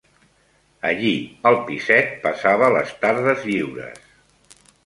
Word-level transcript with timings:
Allí 0.91 1.11
al 1.51 1.59
piset 1.69 2.09
passava 2.25 2.73
les 2.79 2.97
tardes 3.05 3.47
lliures 3.51 4.61